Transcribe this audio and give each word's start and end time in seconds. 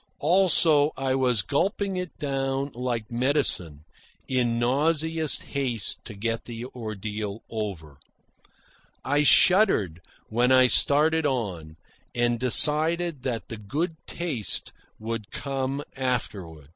Also, 0.21 0.89
I 0.97 1.13
was 1.13 1.43
gulping 1.43 1.95
it 1.95 2.17
down 2.17 2.71
like 2.73 3.11
medicine, 3.11 3.83
in 4.27 4.57
nauseous 4.57 5.41
haste 5.41 6.03
to 6.05 6.15
get 6.15 6.45
the 6.45 6.65
ordeal 6.65 7.41
over. 7.51 7.99
I 9.05 9.21
shuddered 9.21 10.01
when 10.27 10.51
I 10.51 10.65
started 10.65 11.27
on, 11.27 11.77
and 12.15 12.39
decided 12.39 13.21
that 13.21 13.47
the 13.47 13.57
good 13.57 13.95
taste 14.07 14.73
would 14.97 15.29
come 15.29 15.83
afterward. 15.95 16.69